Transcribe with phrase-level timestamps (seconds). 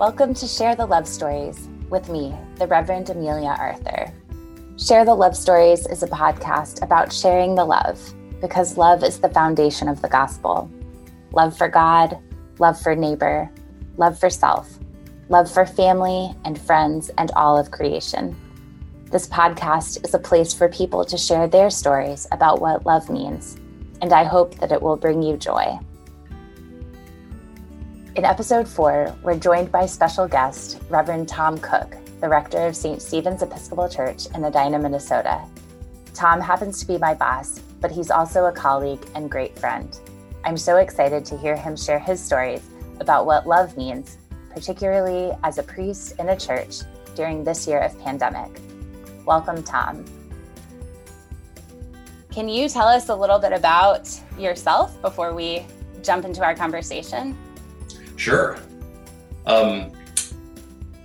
[0.00, 4.10] Welcome to Share the Love Stories with me, the Reverend Amelia Arthur.
[4.78, 8.00] Share the Love Stories is a podcast about sharing the love
[8.40, 10.70] because love is the foundation of the gospel.
[11.32, 12.18] Love for God,
[12.58, 13.50] love for neighbor,
[13.98, 14.78] love for self,
[15.28, 18.34] love for family and friends and all of creation.
[19.10, 23.58] This podcast is a place for people to share their stories about what love means,
[24.00, 25.78] and I hope that it will bring you joy.
[28.16, 33.00] In episode four, we're joined by special guest, Reverend Tom Cook, the rector of St.
[33.00, 35.40] Stephen's Episcopal Church in Edina, Minnesota.
[36.12, 39.96] Tom happens to be my boss, but he's also a colleague and great friend.
[40.42, 44.18] I'm so excited to hear him share his stories about what love means,
[44.52, 46.80] particularly as a priest in a church
[47.14, 48.60] during this year of pandemic.
[49.24, 50.04] Welcome, Tom.
[52.32, 55.64] Can you tell us a little bit about yourself before we
[56.02, 57.38] jump into our conversation?
[58.20, 58.58] Sure.
[59.46, 59.92] Um,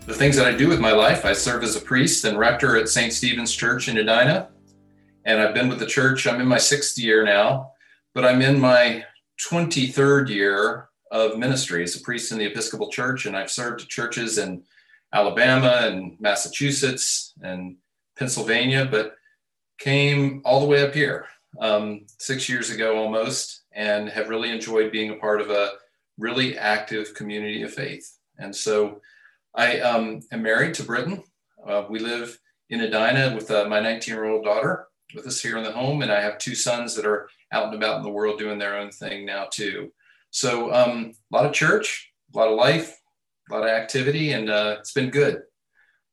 [0.06, 2.76] the things that I do with my life, I serve as a priest and rector
[2.76, 3.14] at St.
[3.14, 4.50] Stephen's Church in Edina.
[5.24, 7.72] And I've been with the church, I'm in my sixth year now,
[8.14, 9.06] but I'm in my
[9.50, 13.26] 23rd year of ministry as a priest in the Episcopal Church.
[13.26, 14.64] And I've served churches in
[15.14, 17.78] Alabama and Massachusetts and
[18.20, 19.16] Pennsylvania, but
[19.80, 21.28] came all the way up here
[21.62, 25.76] um, six years ago almost and have really enjoyed being a part of a
[26.18, 28.18] really active community of faith.
[28.38, 29.02] And so
[29.54, 31.24] I um, am married to Britton.
[31.66, 32.38] Uh, we live
[32.70, 36.02] in Edina with uh, my 19 year old daughter with us here in the home.
[36.02, 38.78] And I have two sons that are out and about in the world doing their
[38.78, 39.92] own thing now, too.
[40.32, 43.00] So um, a lot of church, a lot of life,
[43.50, 45.44] a lot of activity, and uh, it's been good.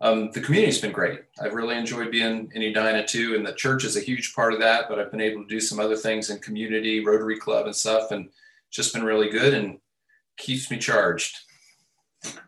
[0.00, 1.20] Um, the community's been great.
[1.40, 4.60] I've really enjoyed being in Edina too, and the church is a huge part of
[4.60, 4.88] that.
[4.88, 8.10] But I've been able to do some other things in community, Rotary Club, and stuff,
[8.10, 8.28] and
[8.70, 9.54] just been really good.
[9.54, 9.78] And
[10.36, 11.38] keeps me charged.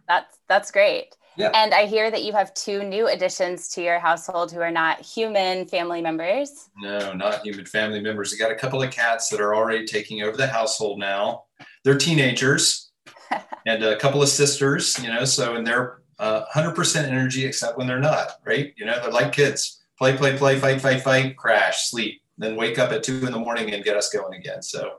[0.08, 1.14] That's that's great.
[1.36, 1.50] Yeah.
[1.52, 5.00] And I hear that you have two new additions to your household who are not
[5.00, 6.68] human family members.
[6.78, 8.32] No, not human family members.
[8.32, 11.44] I got a couple of cats that are already taking over the household now.
[11.82, 12.92] They're teenagers
[13.66, 17.88] and a couple of sisters, you know, so and they're uh, 100% energy except when
[17.88, 18.72] they're not, right?
[18.76, 22.78] You know, they're like kids play, play, play, fight, fight, fight, crash, sleep, then wake
[22.78, 24.62] up at two in the morning and get us going again.
[24.62, 24.98] So,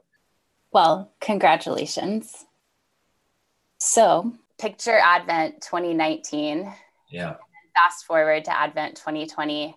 [0.72, 2.45] well, congratulations.
[3.86, 6.74] So picture Advent 2019.
[7.12, 7.36] Yeah.
[7.76, 9.76] Fast forward to Advent 2020.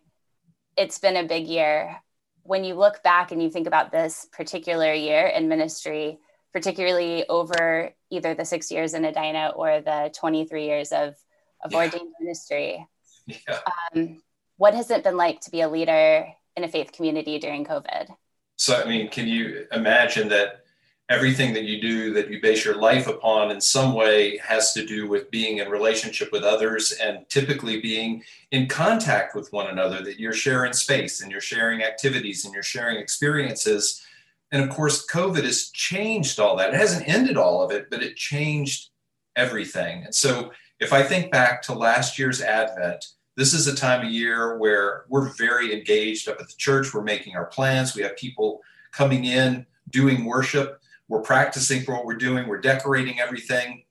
[0.79, 1.95] It's been a big year.
[2.43, 6.19] When you look back and you think about this particular year in ministry,
[6.55, 11.15] particularly over either the six years in Edina or the 23 years of,
[11.63, 11.77] of yeah.
[11.77, 12.89] ordained ministry,
[13.27, 13.59] yeah.
[13.95, 14.23] um,
[14.57, 16.27] what has it been like to be a leader
[16.57, 18.09] in a faith community during COVID?
[18.57, 20.63] So, I mean, can you imagine that
[21.09, 24.85] everything that you do that you base your life upon in some way has to
[24.85, 30.03] do with being in relationship with others and typically being in contact with one another
[30.03, 34.05] that you're sharing space and you're sharing activities and you're sharing experiences.
[34.53, 36.75] And of course covid has changed all that.
[36.75, 38.91] It hasn't ended all of it but it changed
[39.35, 40.05] everything.
[40.05, 43.05] And so if i think back to last year's advent
[43.39, 46.93] this is a time of year where we're very engaged up at the church.
[46.93, 47.95] We're making our plans.
[47.95, 53.19] We have people coming in doing worship we're practicing for what we're doing, we're decorating
[53.19, 53.85] everything,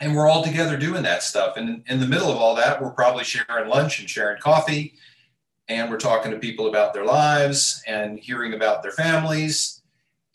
[0.00, 1.56] and we're all together doing that stuff.
[1.56, 4.94] And in the middle of all that, we're probably sharing lunch and sharing coffee,
[5.68, 9.82] and we're talking to people about their lives and hearing about their families.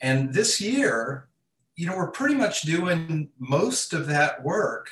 [0.02, 1.28] And this year,
[1.76, 4.90] you know, we're pretty much doing most of that work,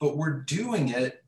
[0.00, 1.22] but we're doing it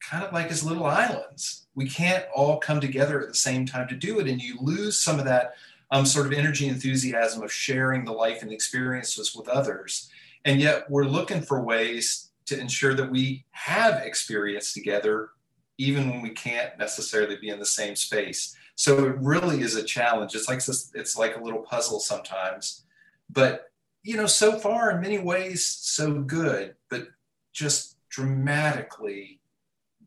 [0.00, 1.66] kind of like as little islands.
[1.74, 4.98] We can't all come together at the same time to do it, and you lose
[4.98, 5.54] some of that
[5.90, 10.08] um, sort of energy enthusiasm of sharing the life and experiences with others.
[10.44, 15.30] And yet we're looking for ways to ensure that we have experience together,
[15.78, 18.56] even when we can't necessarily be in the same space.
[18.76, 20.34] So it really is a challenge.
[20.34, 20.62] It's like
[20.94, 22.84] it's like a little puzzle sometimes,
[23.28, 23.70] but
[24.02, 27.08] you know, so far in many ways so good, but
[27.52, 29.40] just dramatically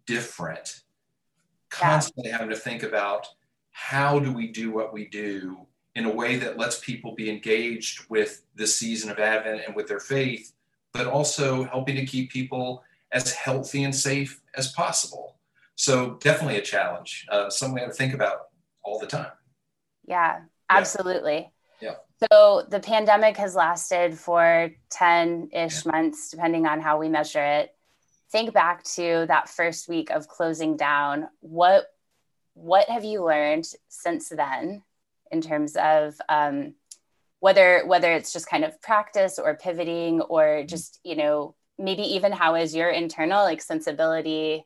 [0.08, 0.82] different.
[1.70, 3.28] Constantly having to think about
[3.72, 8.06] how do we do what we do in a way that lets people be engaged
[8.10, 10.54] with the season of Advent and with their faith,
[10.92, 15.38] but also helping to keep people as healthy and safe as possible.
[15.76, 18.50] So, definitely a challenge, uh, something we have to think about
[18.84, 19.32] all the time.
[20.06, 21.52] Yeah, absolutely.
[21.82, 21.96] Yeah.
[22.32, 25.92] So, the pandemic has lasted for 10 ish yeah.
[25.92, 27.76] months, depending on how we measure it.
[28.32, 31.28] Think back to that first week of closing down.
[31.42, 31.86] What
[32.56, 34.84] what have you learned since then
[35.34, 36.76] in terms of um,
[37.44, 42.32] whether whether it's just kind of practice or pivoting or just you know maybe even
[42.32, 44.66] how is your internal like sensibility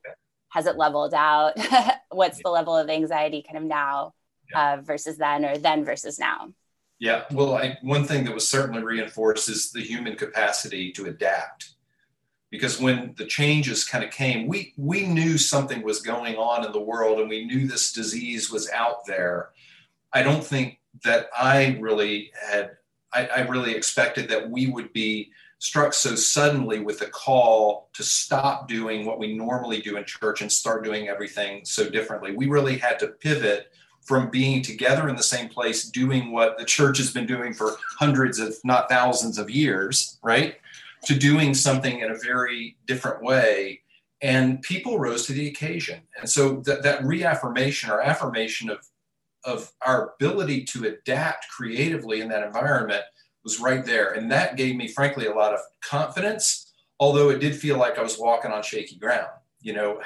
[0.50, 1.54] has it leveled out?
[2.12, 4.14] What's the level of anxiety kind of now
[4.56, 6.54] uh, versus then or then versus now?
[7.00, 11.72] Yeah well I, one thing that was certainly reinforced is the human capacity to adapt.
[12.52, 16.72] Because when the changes kind of came we we knew something was going on in
[16.72, 19.50] the world and we knew this disease was out there
[20.14, 22.72] i don't think that i really had
[23.14, 28.04] I, I really expected that we would be struck so suddenly with a call to
[28.04, 32.36] stop doing what we normally do in church and start doing everything so differently.
[32.36, 33.72] We really had to pivot
[34.02, 37.78] from being together in the same place, doing what the church has been doing for
[38.00, 40.56] hundreds, if not thousands of years, right?
[41.06, 43.82] To doing something in a very different way.
[44.22, 46.02] And people rose to the occasion.
[46.20, 48.80] And so that, that reaffirmation or affirmation of,
[49.48, 53.02] of our ability to adapt creatively in that environment
[53.44, 54.12] was right there.
[54.12, 58.04] And that gave me, frankly, a lot of confidence, although it did feel like I
[58.04, 59.30] was walking on shaky ground.
[59.62, 60.02] You know,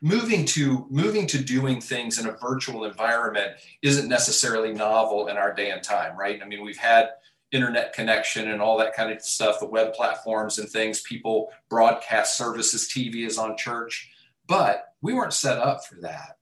[0.00, 3.52] moving to moving to doing things in a virtual environment
[3.82, 6.40] isn't necessarily novel in our day and time, right?
[6.42, 7.10] I mean, we've had
[7.52, 12.36] internet connection and all that kind of stuff, the web platforms and things, people broadcast
[12.36, 14.10] services, TV is on church,
[14.46, 16.37] but we weren't set up for that.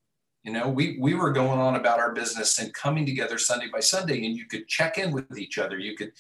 [0.47, 3.81] You know, we, we were going on about our business and coming together Sunday by
[3.81, 5.77] Sunday, and you could check in with each other.
[5.77, 6.13] You could,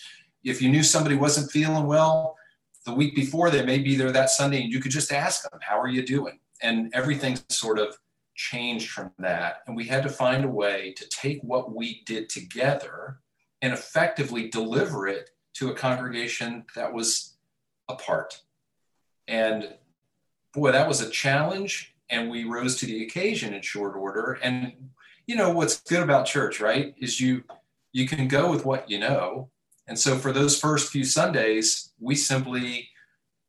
[0.43, 2.37] if you knew somebody wasn't feeling well
[2.85, 5.61] the week before, they may be there that Sunday, and you could just ask them,
[5.63, 6.41] How are you doing?
[6.61, 7.97] And everything sort of
[8.35, 9.59] changed from that.
[9.69, 13.21] And we had to find a way to take what we did together
[13.63, 17.37] and effectively deliver it to a congregation that was
[17.89, 18.43] apart.
[19.29, 19.77] And
[20.53, 24.39] boy, that was a challenge and we rose to the occasion in short order.
[24.43, 24.73] And
[25.27, 26.95] you know what's good about church, right?
[26.99, 27.45] Is you
[27.93, 29.51] you can go with what you know.
[29.89, 32.89] And so for those first few Sundays, we simply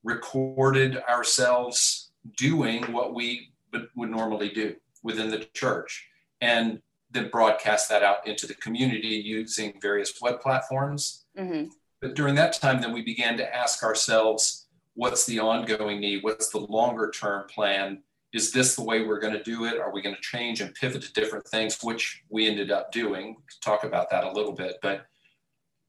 [0.04, 6.08] recorded ourselves doing what we would normally do within the church
[6.42, 6.82] and
[7.12, 11.26] then broadcast that out into the community using various web platforms.
[11.38, 11.70] Mm-hmm.
[12.02, 16.24] But during that time, then we began to ask ourselves, what's the ongoing need?
[16.24, 18.04] What's the longer term plan?
[18.34, 19.80] Is this the way we're going to do it?
[19.80, 23.38] Are we going to change and pivot to different things, which we ended up doing?
[23.62, 24.78] talk about that a little bit.
[24.82, 25.06] But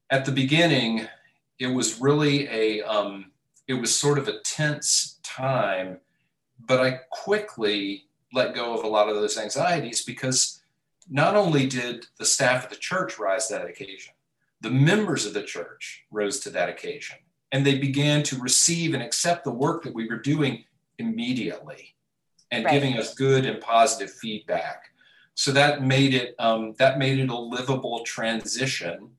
[0.09, 1.07] at the beginning,
[1.59, 3.31] it was really a, um,
[3.67, 5.99] it was sort of a tense time,
[6.65, 10.61] but I quickly let go of a lot of those anxieties because
[11.09, 14.13] not only did the staff of the church rise to that occasion,
[14.61, 17.17] the members of the church rose to that occasion
[17.51, 20.63] and they began to receive and accept the work that we were doing
[20.97, 21.95] immediately
[22.51, 22.73] and right.
[22.73, 24.85] giving us good and positive feedback.
[25.35, 29.11] So that made it um, that made it a livable transition.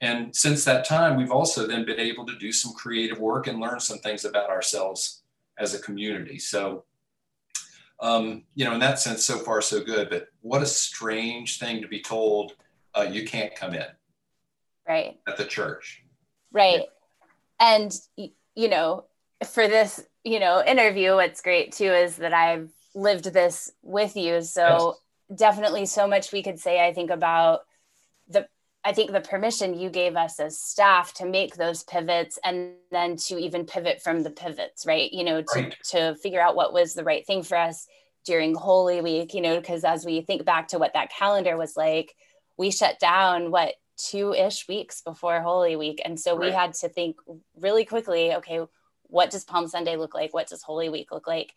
[0.00, 3.60] And since that time, we've also then been able to do some creative work and
[3.60, 5.22] learn some things about ourselves
[5.58, 6.40] as a community.
[6.40, 6.82] So,
[8.00, 10.10] um, you know, in that sense, so far so good.
[10.10, 12.54] But what a strange thing to be told
[12.96, 13.86] uh, you can't come in.
[14.88, 15.20] Right.
[15.28, 16.02] At the church.
[16.50, 16.80] Right.
[16.80, 17.76] Yeah.
[17.76, 17.96] And
[18.56, 19.04] you know,
[19.46, 24.42] for this you know interview what's great too is that i've lived this with you
[24.42, 24.96] so
[25.30, 25.38] yes.
[25.38, 27.60] definitely so much we could say i think about
[28.28, 28.46] the
[28.84, 33.16] i think the permission you gave us as staff to make those pivots and then
[33.16, 35.76] to even pivot from the pivots right you know to, right.
[35.84, 37.86] to figure out what was the right thing for us
[38.24, 41.76] during holy week you know because as we think back to what that calendar was
[41.76, 42.14] like
[42.56, 46.46] we shut down what two-ish weeks before holy week and so right.
[46.46, 47.16] we had to think
[47.56, 48.60] really quickly okay
[49.12, 50.32] what does Palm Sunday look like?
[50.32, 51.52] What does Holy Week look like?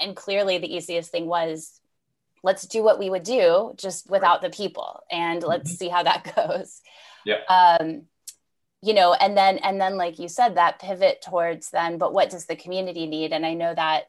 [0.00, 1.80] And clearly, the easiest thing was
[2.42, 5.76] let's do what we would do just without the people and let's mm-hmm.
[5.76, 6.80] see how that goes.
[7.24, 7.42] Yeah.
[7.48, 8.02] Um,
[8.82, 12.30] you know, and then, and then, like you said, that pivot towards then, but what
[12.30, 13.32] does the community need?
[13.32, 14.04] And I know that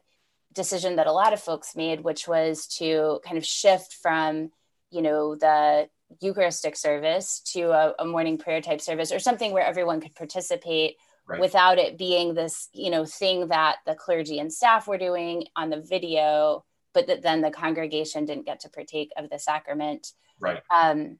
[0.52, 4.50] decision that a lot of folks made, which was to kind of shift from,
[4.90, 5.88] you know, the
[6.20, 10.96] Eucharistic service to a, a morning prayer type service or something where everyone could participate
[11.26, 11.40] right.
[11.40, 15.70] without it being this you know thing that the clergy and staff were doing on
[15.70, 20.12] the video but that then the congregation didn't get to partake of the sacrament.
[20.38, 20.62] Right.
[20.70, 21.18] Um,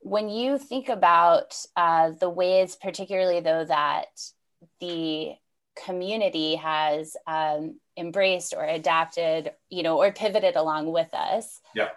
[0.00, 4.08] when you think about uh, the ways particularly though that
[4.80, 5.32] the
[5.84, 11.88] community has um, embraced or adapted you know or pivoted along with us yeah.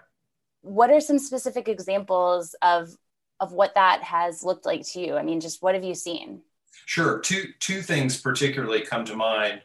[0.61, 2.95] what are some specific examples of
[3.43, 5.17] of what that has looked like to you?
[5.17, 6.41] I mean, just what have you seen?
[6.85, 7.19] Sure.
[7.19, 9.61] Two two things particularly come to mind.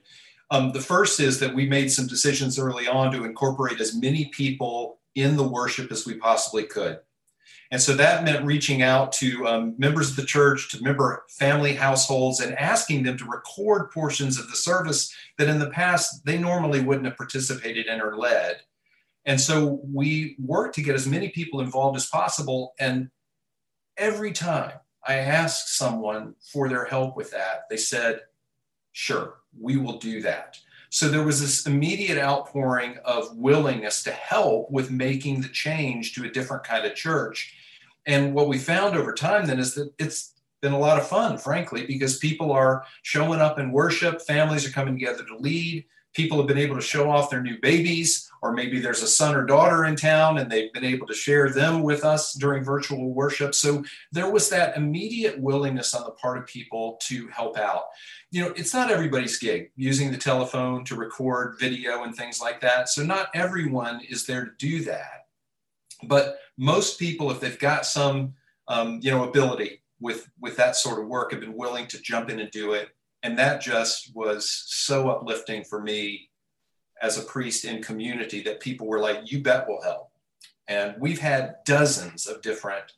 [0.51, 4.27] Um, the first is that we made some decisions early on to incorporate as many
[4.27, 6.99] people in the worship as we possibly could.
[7.71, 11.75] And so that meant reaching out to um, members of the church, to member family
[11.75, 16.39] households, and asking them to record portions of the service that in the past they
[16.39, 18.63] normally wouldn't have participated in or led.
[19.27, 22.73] And so we worked to get as many people involved as possible.
[22.81, 23.11] And
[23.99, 24.73] every time
[25.07, 28.21] I asked someone for their help with that, they said,
[28.93, 30.59] sure, we will do that.
[30.91, 36.25] So there was this immediate outpouring of willingness to help with making the change to
[36.25, 37.55] a different kind of church.
[38.07, 41.37] And what we found over time then is that it's been a lot of fun,
[41.37, 46.39] frankly, because people are showing up in worship, families are coming together to lead, people
[46.39, 49.45] have been able to show off their new babies, or maybe there's a son or
[49.45, 53.55] daughter in town and they've been able to share them with us during virtual worship.
[53.55, 57.85] So there was that immediate willingness on the part of people to help out
[58.31, 62.61] you know, it's not everybody's gig using the telephone to record video and things like
[62.61, 62.89] that.
[62.89, 65.27] So not everyone is there to do that.
[66.05, 68.35] But most people, if they've got some,
[68.69, 72.29] um, you know, ability with with that sort of work, have been willing to jump
[72.29, 72.91] in and do it.
[73.29, 76.31] And that just was so uplifting for me
[77.03, 80.11] as a priest in community that people were like, "You bet we'll help."
[80.67, 82.95] And we've had dozens of different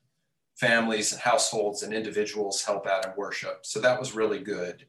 [0.54, 3.66] families and households and individuals help out in worship.
[3.66, 4.86] So that was really good.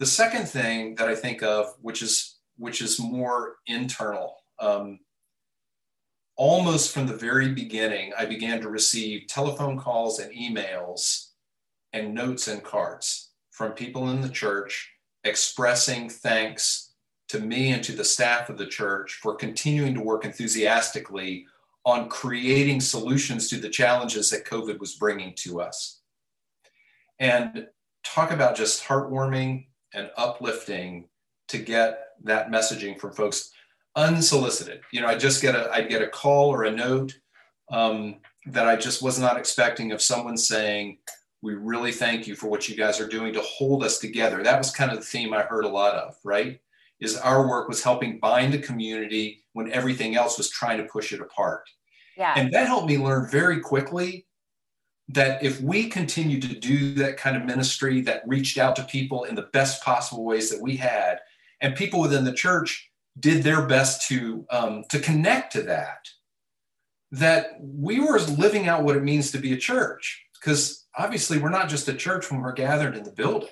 [0.00, 5.00] The second thing that I think of, which is which is more internal, um,
[6.36, 11.30] almost from the very beginning, I began to receive telephone calls and emails
[11.94, 13.27] and notes and cards
[13.58, 14.92] from people in the church
[15.24, 16.92] expressing thanks
[17.28, 21.44] to me and to the staff of the church for continuing to work enthusiastically
[21.84, 26.02] on creating solutions to the challenges that COVID was bringing to us.
[27.18, 27.66] And
[28.04, 31.08] talk about just heartwarming and uplifting
[31.48, 33.50] to get that messaging from folks
[33.96, 34.82] unsolicited.
[34.92, 37.18] You know, I just get a I'd get a call or a note
[37.72, 40.98] um, that I just was not expecting of someone saying,
[41.42, 44.58] "We really thank you for what you guys are doing to hold us together." That
[44.58, 46.16] was kind of the theme I heard a lot of.
[46.24, 46.60] Right?
[47.00, 51.12] Is our work was helping bind a community when everything else was trying to push
[51.12, 51.62] it apart.
[52.16, 52.34] Yeah.
[52.36, 54.26] And that helped me learn very quickly
[55.08, 59.24] that if we continue to do that kind of ministry that reached out to people
[59.24, 61.20] in the best possible ways that we had,
[61.60, 66.08] and people within the church did their best to um, to connect to that,
[67.10, 70.24] that we were living out what it means to be a church.
[70.34, 73.48] Because obviously, we're not just a church when we're gathered in the building.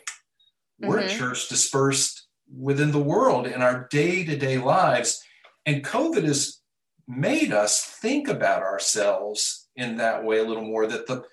[0.80, 1.08] We're mm-hmm.
[1.08, 5.22] a church dispersed within the world in our day to day lives,
[5.64, 6.60] and COVID has
[7.08, 10.86] made us think about ourselves in that way a little more.
[10.86, 11.24] That the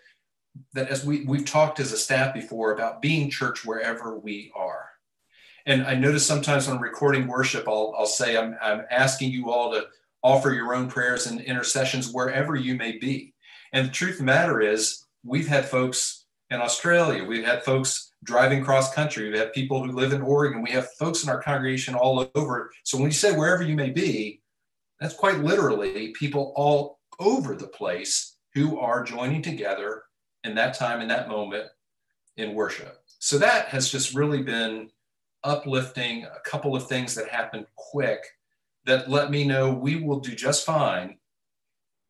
[0.74, 4.90] that as we, we've talked as a staff before about being church wherever we are.
[5.66, 9.50] And I notice sometimes when I'm recording worship, I'll, I'll say, I'm, I'm asking you
[9.50, 9.88] all to
[10.22, 13.34] offer your own prayers and intercessions wherever you may be.
[13.72, 18.12] And the truth of the matter is, we've had folks in Australia, we've had folks
[18.24, 21.42] driving cross country, we have people who live in Oregon, we have folks in our
[21.42, 22.72] congregation all over.
[22.84, 24.42] So when you say wherever you may be,
[25.00, 30.04] that's quite literally people all over the place who are joining together
[30.44, 31.68] in that time, in that moment
[32.38, 33.00] in worship.
[33.20, 34.90] So that has just really been
[35.44, 36.26] uplifting.
[36.26, 38.24] A couple of things that happened quick
[38.86, 41.18] that let me know we will do just fine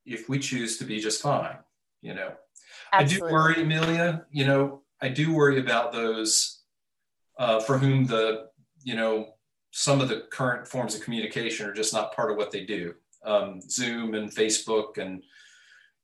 [0.06, 1.58] if we choose to be just fine.
[2.02, 2.34] You know,
[2.92, 3.28] Absolutely.
[3.28, 4.26] I do worry, Amelia.
[4.32, 6.62] You know, I do worry about those
[7.40, 8.48] uh, for whom the
[8.84, 9.34] you know
[9.72, 12.94] some of the current forms of communication are just not part of what they do.
[13.26, 15.24] Um, Zoom and Facebook and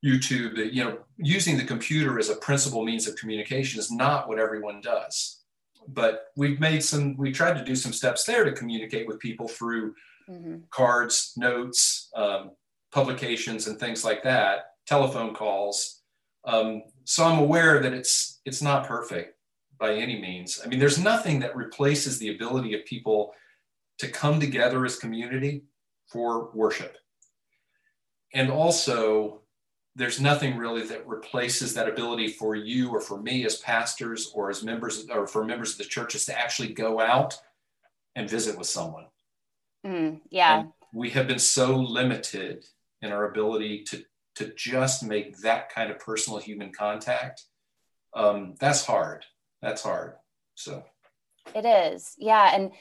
[0.04, 4.40] YouTube, you know, using the computer as a principal means of communication is not what
[4.40, 5.42] everyone does.
[5.88, 9.48] But we've made some, we tried to do some steps there to communicate with people
[9.48, 9.94] through
[10.30, 10.58] mm-hmm.
[10.72, 12.52] cards, notes, um,
[12.92, 15.99] publications, and things like that, telephone calls.
[16.46, 19.36] Um, so I'm aware that it's it's not perfect
[19.80, 20.62] by any means.
[20.64, 23.34] I mean, there's nothing that replaces the ability of people
[24.00, 25.64] to come together as community
[26.08, 26.98] for worship.
[28.34, 29.42] And also
[29.96, 34.50] there's nothing really that replaces that ability for you or for me as pastors or
[34.50, 37.38] as members or for members of the churches to actually go out
[38.16, 39.06] and visit with someone.
[39.86, 40.60] Mm, yeah.
[40.60, 42.66] And we have been so limited
[43.02, 44.04] in our ability to
[44.40, 47.44] to just make that kind of personal human contact.
[48.14, 49.26] Um, that's hard.
[49.62, 50.14] That's hard.
[50.56, 50.84] So
[51.54, 52.16] it is.
[52.18, 52.56] Yeah.
[52.56, 52.72] And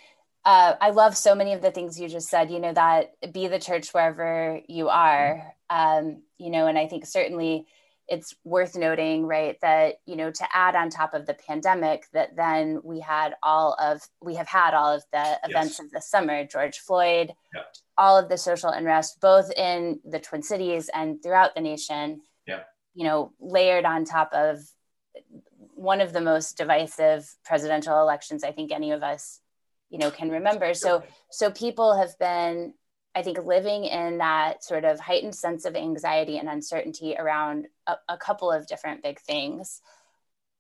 [0.45, 3.49] uh, I love so many of the things you just said, you know, that be
[3.49, 5.53] the church wherever you are.
[5.69, 7.67] Um, you know, and I think certainly
[8.09, 12.35] it's worth noting, right, that, you know, to add on top of the pandemic, that
[12.37, 15.81] then we had all of, we have had all of the events yes.
[15.81, 17.63] of the summer, George Floyd, yeah.
[17.97, 22.23] all of the social unrest, both in the Twin Cities and throughout the nation.
[22.47, 22.61] Yeah.
[22.95, 24.59] you know, layered on top of
[25.75, 29.41] one of the most divisive presidential elections I think any of us,
[29.89, 30.75] you know, can remember.
[30.75, 32.75] So, so people have been,
[33.19, 37.97] I think, living in that sort of heightened sense of anxiety and uncertainty around a,
[38.09, 39.83] a couple of different big things.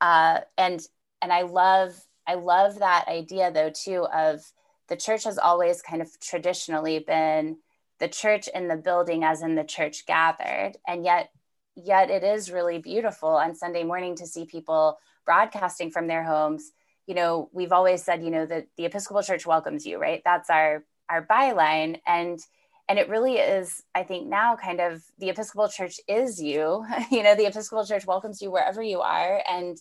[0.00, 0.80] Uh, and
[1.22, 1.96] and I love
[2.26, 4.40] I love that idea though too of
[4.88, 7.58] the church has always kind of traditionally been
[8.00, 10.72] the church in the building as in the church gathered.
[10.86, 11.30] And yet
[11.76, 16.72] yet it is really beautiful on sunday morning to see people broadcasting from their homes.
[17.06, 20.22] You know we've always said you know that the episcopal church welcomes you right?
[20.24, 22.00] That's our our byline.
[22.06, 22.40] And
[22.88, 26.84] and it really is i think now kind of the episcopal church is you.
[27.10, 29.78] You know the episcopal church welcomes you wherever you are and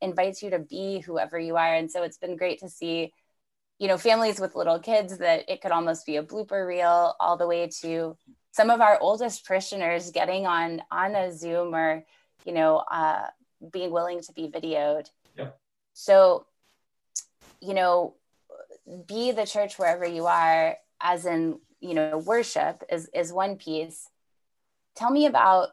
[0.00, 1.74] invites you to be whoever you are.
[1.74, 3.12] And so it's been great to see
[3.78, 7.36] you know families with little kids that it could almost be a blooper reel all
[7.36, 8.16] the way to
[8.52, 12.04] some of our oldest parishioners getting on on a zoom or
[12.44, 13.26] you know uh,
[13.72, 15.08] being willing to be videoed.
[15.36, 15.58] Yep.
[15.94, 16.46] so
[17.60, 18.14] you know
[19.06, 24.08] be the church wherever you are as in you know worship is is one piece
[24.96, 25.68] tell me about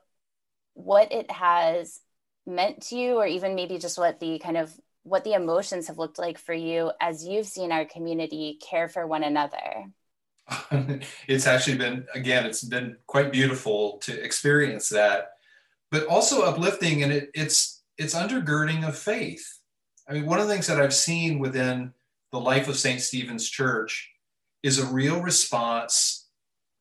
[0.73, 1.99] what it has
[2.45, 4.71] meant to you or even maybe just what the kind of
[5.03, 9.07] what the emotions have looked like for you as you've seen our community care for
[9.07, 9.85] one another.
[11.27, 15.31] it's actually been, again, it's been quite beautiful to experience that,
[15.91, 19.59] but also uplifting, and it, it's it's undergirding of faith.
[20.07, 21.93] I mean, one of the things that I've seen within
[22.31, 23.01] the life of St.
[23.01, 24.11] Stephen's Church
[24.63, 26.27] is a real response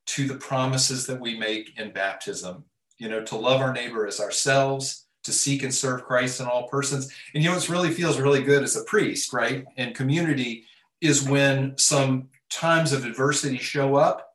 [0.06, 2.64] to the promises that we make in baptism.
[2.98, 6.68] You know, to love our neighbor as ourselves, to seek and serve Christ in all
[6.68, 7.12] persons.
[7.34, 9.64] And you know, what really feels really good as a priest, right?
[9.76, 10.64] And community
[11.00, 14.34] is when some times of adversity show up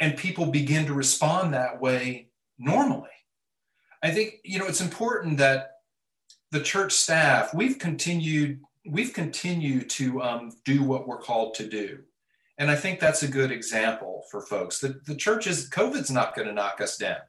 [0.00, 3.08] and people begin to respond that way normally.
[4.02, 5.72] I think, you know, it's important that
[6.50, 12.00] the church staff, we've continued, we've continued to um, do what we're called to do.
[12.58, 14.80] And I think that's a good example for folks.
[14.80, 17.20] The, the church is, COVID's not going to knock us down.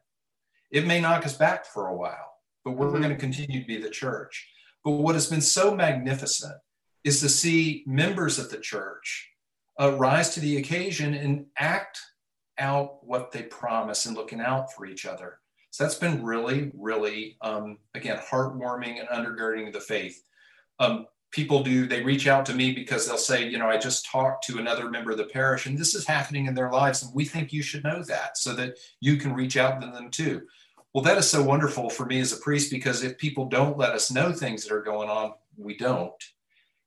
[0.71, 2.29] It may knock us back for a while
[2.63, 3.01] but we're mm-hmm.
[3.01, 4.47] going to continue to be the church.
[4.83, 6.55] But what has been so magnificent
[7.03, 9.29] is to see members of the church
[9.79, 11.99] uh, rise to the occasion and act
[12.57, 15.39] out what they promise and looking out for each other.
[15.71, 20.21] So that's been really, really, um, again, heartwarming and undergirding the faith.
[20.79, 24.05] Um, people do, they reach out to me because they'll say, you know, I just
[24.05, 27.03] talked to another member of the parish and this is happening in their lives.
[27.03, 30.09] And we think you should know that so that you can reach out to them
[30.09, 30.41] too.
[30.93, 33.91] Well, that is so wonderful for me as a priest because if people don't let
[33.91, 36.23] us know things that are going on, we don't.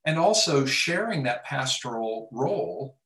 [0.04, 2.96] And also sharing that pastoral role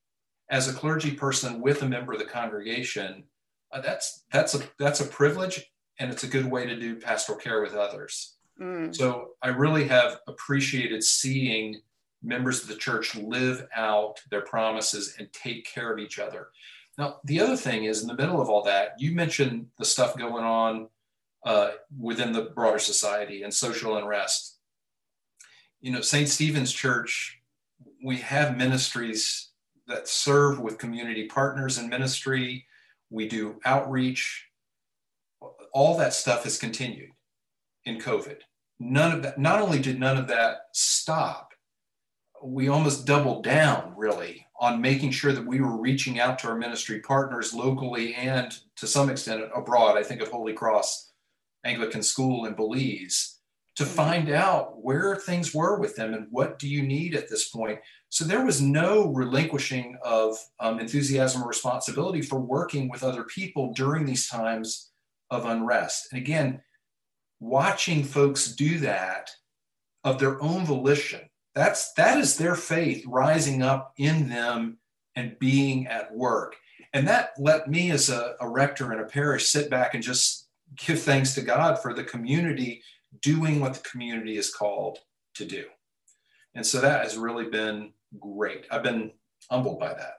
[0.49, 3.25] as a clergy person with a member of the congregation,
[3.72, 7.38] uh, that's that's a that's a privilege and it's a good way to do pastoral
[7.38, 8.36] care with others.
[8.60, 8.94] Mm.
[8.94, 11.80] So I really have appreciated seeing
[12.22, 16.48] members of the church live out their promises and take care of each other.
[16.98, 20.16] Now, the other thing is, in the middle of all that, you mentioned the stuff
[20.16, 20.88] going on
[21.44, 24.58] uh, within the broader society and social unrest.
[25.80, 26.28] You know, St.
[26.28, 27.38] Stephen's Church,
[28.02, 29.50] we have ministries
[29.86, 32.66] that serve with community partners in ministry.
[33.10, 34.48] We do outreach.
[35.72, 37.10] All that stuff has continued
[37.87, 38.38] in COVID.
[38.79, 41.53] None of that, not only did none of that stop,
[42.44, 46.57] we almost doubled down really on making sure that we were reaching out to our
[46.57, 49.96] ministry partners locally and to some extent abroad.
[49.96, 51.12] I think of Holy Cross
[51.64, 53.38] Anglican School in Belize
[53.77, 53.92] to mm-hmm.
[53.92, 57.79] find out where things were with them and what do you need at this point.
[58.09, 63.72] So there was no relinquishing of um, enthusiasm or responsibility for working with other people
[63.75, 64.90] during these times
[65.31, 66.09] of unrest.
[66.12, 66.62] And again,
[67.40, 69.31] watching folks do that
[70.05, 71.20] of their own volition
[71.57, 74.77] that's that is their faith rising up in them
[75.16, 76.55] and being at work.
[76.92, 80.49] And that let me as a, a rector in a parish sit back and just
[80.77, 82.83] give thanks to God for the community
[83.22, 84.99] doing what the community is called
[85.37, 85.64] to do.
[86.55, 88.66] And so that has really been great.
[88.70, 89.12] I've been
[89.51, 90.14] humbled by that.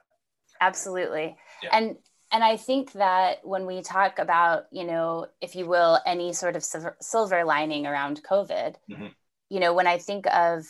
[0.60, 1.36] Absolutely.
[1.62, 1.70] Yeah.
[1.72, 1.96] And
[2.30, 6.56] and I think that when we talk about, you know, if you will, any sort
[6.56, 6.64] of
[7.00, 9.06] silver lining around COVID, mm-hmm.
[9.48, 10.66] you know, when I think of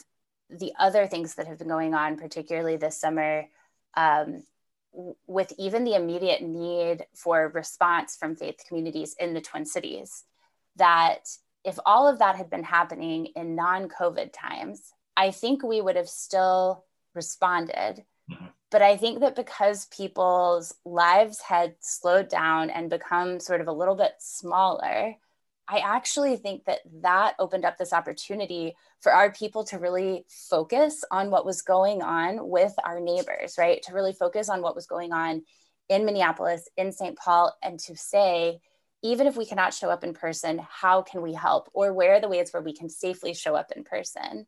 [0.50, 3.46] the other things that have been going on, particularly this summer,
[3.96, 4.44] um,
[5.26, 10.24] with even the immediate need for response from faith communities in the Twin Cities,
[10.76, 11.28] that
[11.64, 15.96] if all of that had been happening in non COVID times, I think we would
[15.96, 18.04] have still responded.
[18.70, 23.72] But I think that because people's lives had slowed down and become sort of a
[23.72, 25.14] little bit smaller,
[25.70, 31.04] I actually think that that opened up this opportunity for our people to really focus
[31.10, 33.82] on what was going on with our neighbors, right?
[33.82, 35.42] To really focus on what was going on
[35.88, 37.16] in Minneapolis, in St.
[37.16, 38.60] Paul, and to say,
[39.02, 41.68] even if we cannot show up in person, how can we help?
[41.72, 44.46] Or where are the ways where we can safely show up in person?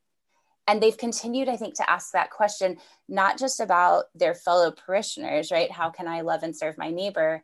[0.71, 2.77] And they've continued, I think, to ask that question,
[3.09, 5.69] not just about their fellow parishioners, right?
[5.69, 7.43] How can I love and serve my neighbor?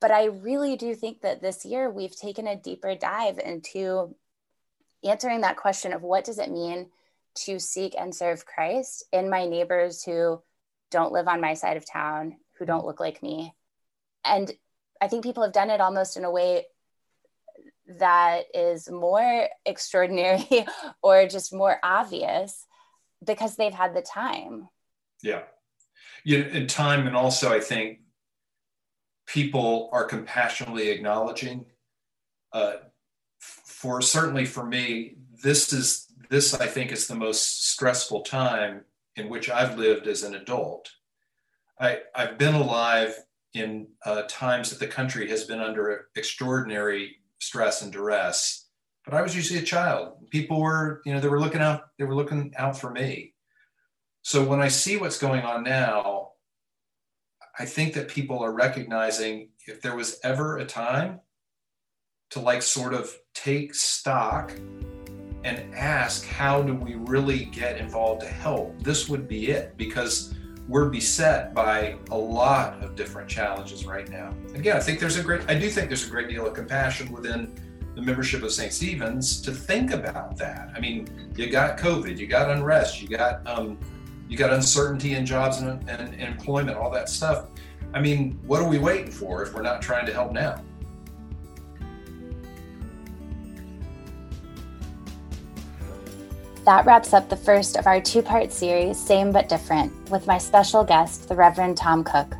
[0.00, 4.14] But I really do think that this year we've taken a deeper dive into
[5.02, 6.90] answering that question of what does it mean
[7.46, 10.40] to seek and serve Christ in my neighbors who
[10.92, 12.86] don't live on my side of town, who don't mm-hmm.
[12.86, 13.52] look like me.
[14.24, 14.48] And
[15.00, 16.66] I think people have done it almost in a way
[17.98, 20.66] that is more extraordinary
[21.02, 22.66] or just more obvious
[23.24, 24.68] because they've had the time.
[25.22, 25.42] Yeah.
[26.24, 28.00] Yeah, in time and also I think
[29.26, 31.64] people are compassionately acknowledging
[32.52, 32.74] uh,
[33.38, 38.82] for certainly for me this is this i think is the most stressful time
[39.16, 40.90] in which i've lived as an adult
[41.78, 43.14] I, i've been alive
[43.54, 48.68] in uh, times that the country has been under extraordinary stress and duress.
[49.04, 50.30] But i was usually a child.
[50.30, 53.34] People were you know they were looking out they were looking out for me.
[54.22, 56.32] So when i see what's going on now
[57.58, 61.20] i think that people are recognizing if there was ever a time
[62.30, 64.52] to like sort of take stock
[65.44, 68.80] and ask how do we really get involved to help?
[68.82, 70.34] This would be it because
[70.70, 74.32] we're beset by a lot of different challenges right now.
[74.54, 77.10] Again, I think there's a great, I do think there's a great deal of compassion
[77.10, 77.52] within
[77.96, 78.72] the membership of St.
[78.72, 80.70] Stephen's to think about that.
[80.72, 83.78] I mean, you got COVID, you got unrest, you got um,
[84.28, 87.48] you got uncertainty in jobs and, and, and employment, all that stuff.
[87.92, 90.62] I mean, what are we waiting for if we're not trying to help now?
[96.64, 100.36] That wraps up the first of our two part series, Same But Different, with my
[100.36, 102.34] special guest, the Reverend Tom Cook.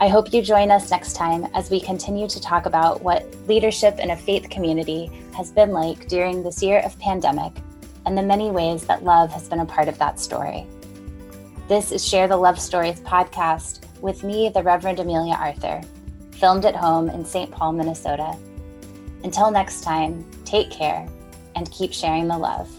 [0.00, 3.98] I hope you join us next time as we continue to talk about what leadership
[3.98, 7.52] in a faith community has been like during this year of pandemic
[8.06, 10.66] and the many ways that love has been a part of that story.
[11.68, 15.82] This is Share the Love Stories podcast with me, the Reverend Amelia Arthur,
[16.32, 17.50] filmed at home in St.
[17.50, 18.34] Paul, Minnesota.
[19.24, 21.06] Until next time, take care
[21.54, 22.70] and keep sharing the love.